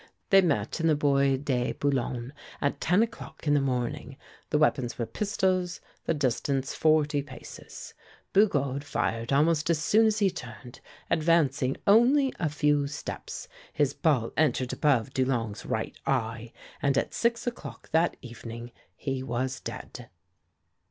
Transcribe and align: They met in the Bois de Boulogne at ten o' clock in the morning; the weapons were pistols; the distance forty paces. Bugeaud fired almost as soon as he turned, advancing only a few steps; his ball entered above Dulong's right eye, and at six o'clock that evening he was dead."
They 0.31 0.41
met 0.41 0.79
in 0.79 0.87
the 0.87 0.95
Bois 0.95 1.37
de 1.37 1.73
Boulogne 1.73 2.33
at 2.59 2.81
ten 2.81 3.03
o' 3.03 3.05
clock 3.05 3.45
in 3.45 3.53
the 3.53 3.61
morning; 3.61 4.17
the 4.49 4.57
weapons 4.57 4.97
were 4.97 5.05
pistols; 5.05 5.79
the 6.05 6.15
distance 6.15 6.73
forty 6.73 7.21
paces. 7.21 7.93
Bugeaud 8.33 8.83
fired 8.83 9.31
almost 9.31 9.69
as 9.69 9.77
soon 9.77 10.07
as 10.07 10.17
he 10.17 10.31
turned, 10.31 10.79
advancing 11.11 11.77
only 11.85 12.33
a 12.39 12.49
few 12.49 12.87
steps; 12.87 13.47
his 13.73 13.93
ball 13.93 14.33
entered 14.35 14.73
above 14.73 15.11
Dulong's 15.13 15.67
right 15.67 15.95
eye, 16.07 16.51
and 16.81 16.97
at 16.97 17.13
six 17.13 17.45
o'clock 17.45 17.91
that 17.91 18.17
evening 18.23 18.71
he 18.95 19.21
was 19.21 19.59
dead." 19.59 20.09